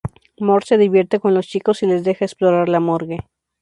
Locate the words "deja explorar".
2.03-2.69